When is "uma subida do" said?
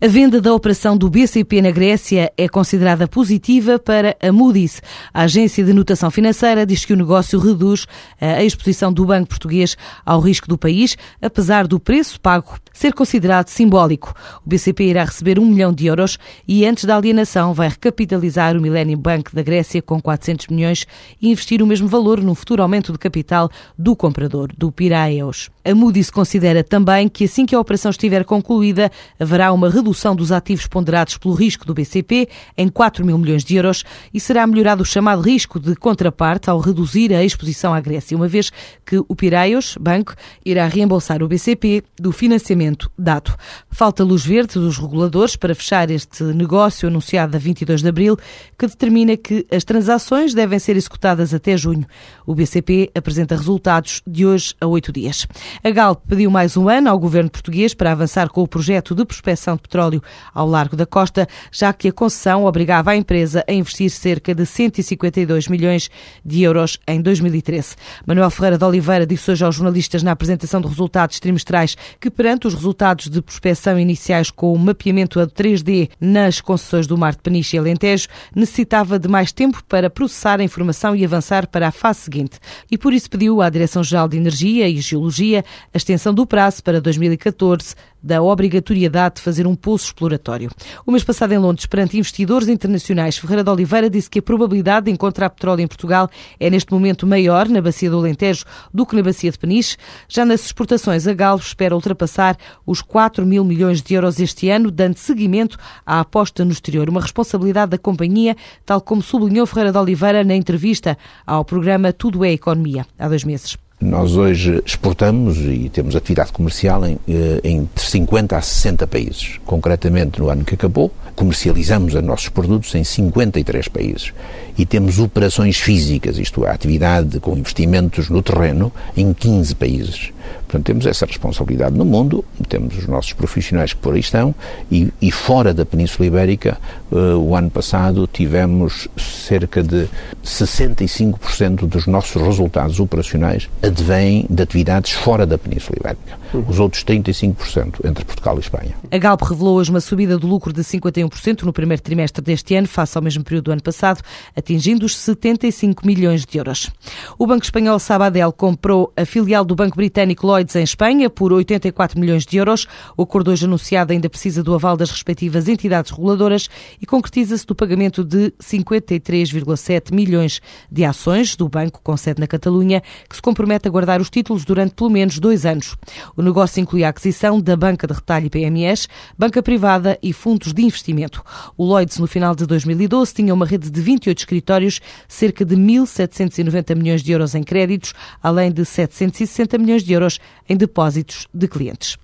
149.70-150.26